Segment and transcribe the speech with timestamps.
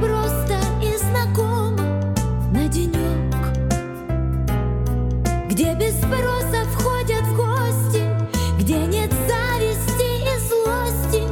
[0.00, 1.82] просто и знакомо
[2.52, 3.34] на денек,
[5.48, 8.02] где без спроса входят в гости,
[8.60, 11.22] где нет зависти и злости,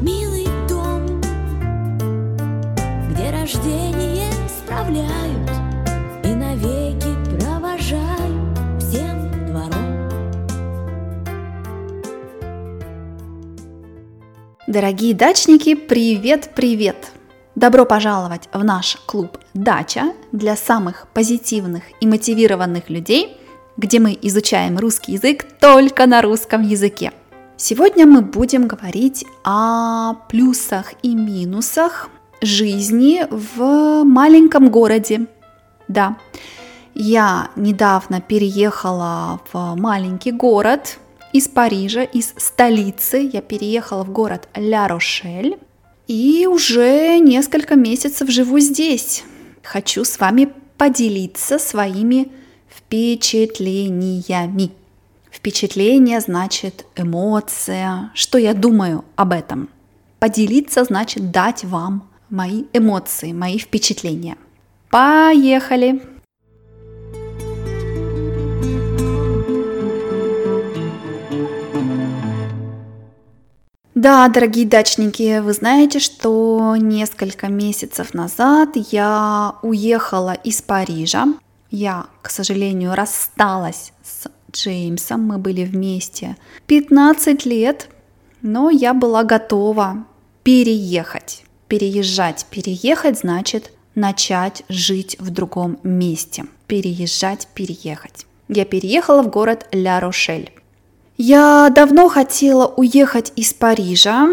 [0.00, 1.20] милый дом,
[3.10, 5.18] где рождение справляют.
[14.66, 17.17] Дорогие дачники, привет-привет!
[17.58, 23.36] Добро пожаловать в наш клуб «Дача» для самых позитивных и мотивированных людей,
[23.76, 27.10] где мы изучаем русский язык только на русском языке.
[27.56, 35.26] Сегодня мы будем говорить о плюсах и минусах жизни в маленьком городе.
[35.88, 36.16] Да,
[36.94, 41.00] я недавно переехала в маленький город
[41.32, 43.28] из Парижа, из столицы.
[43.32, 45.58] Я переехала в город Ля-Рошель.
[46.08, 49.24] И уже несколько месяцев живу здесь.
[49.62, 52.32] Хочу с вами поделиться своими
[52.68, 54.70] впечатлениями.
[55.30, 58.10] Впечатление значит эмоция.
[58.14, 59.68] Что я думаю об этом?
[60.18, 64.38] Поделиться значит дать вам мои эмоции, мои впечатления.
[64.90, 66.00] Поехали!
[74.00, 81.26] Да, дорогие дачники, вы знаете, что несколько месяцев назад я уехала из Парижа.
[81.72, 85.22] Я, к сожалению, рассталась с Джеймсом.
[85.26, 86.36] Мы были вместе
[86.68, 87.88] 15 лет,
[88.40, 90.06] но я была готова
[90.44, 91.42] переехать.
[91.66, 96.44] Переезжать, переехать значит начать жить в другом месте.
[96.68, 98.26] Переезжать, переехать.
[98.46, 100.52] Я переехала в город Ля-Рошель.
[101.20, 104.28] Я давно хотела уехать из Парижа.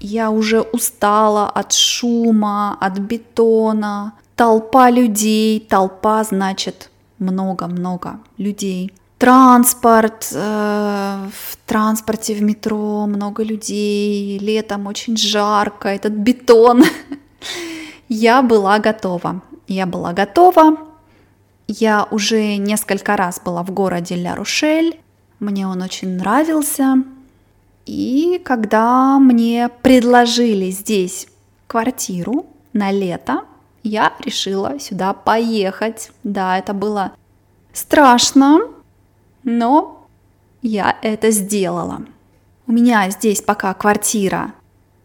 [0.00, 5.60] Я уже устала от шума, от бетона, толпа людей.
[5.60, 6.90] Толпа значит
[7.20, 8.92] много-много людей.
[9.18, 16.82] Транспорт, э, в транспорте в метро много людей, летом очень жарко, этот бетон.
[18.08, 19.42] Я была готова.
[19.68, 20.76] Я была готова.
[21.68, 24.98] Я уже несколько раз была в городе Ля-Рушель.
[25.40, 27.02] Мне он очень нравился.
[27.86, 31.28] И когда мне предложили здесь
[31.66, 33.44] квартиру на лето,
[33.82, 36.10] я решила сюда поехать.
[36.22, 37.12] Да, это было
[37.72, 38.60] страшно,
[39.42, 40.06] но
[40.62, 42.00] я это сделала.
[42.66, 44.54] У меня здесь пока квартира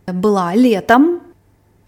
[0.08, 1.22] была летом,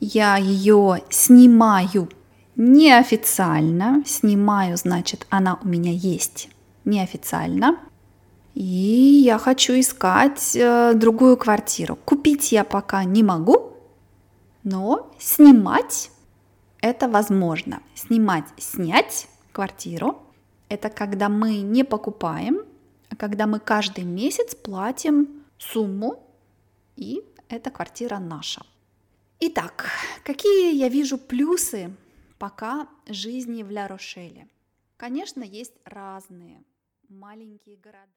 [0.01, 2.09] я ее снимаю
[2.55, 6.49] неофициально, снимаю, значит, она у меня есть
[6.83, 7.77] неофициально.
[8.53, 11.95] И я хочу искать э, другую квартиру.
[11.95, 13.77] Купить я пока не могу,
[14.63, 16.11] но снимать
[16.81, 17.81] это возможно.
[17.95, 20.21] Снимать, снять квартиру–
[20.69, 22.65] это когда мы не покупаем,
[23.09, 26.23] а когда мы каждый месяц платим сумму,
[26.95, 28.65] и эта квартира наша.
[29.39, 29.89] Итак,
[30.23, 31.93] какие я вижу плюсы
[32.37, 34.47] пока жизни в Ля-Рошеле?
[34.97, 36.63] Конечно, есть разные
[37.09, 38.07] маленькие города.